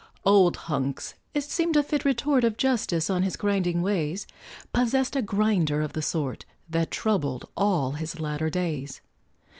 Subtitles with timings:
[0.25, 4.25] Old Hunks it seemed a fit retort Of justice on his grinding ways
[4.73, 9.01] Possessed a grinder of the sort, That troubled all his latter days.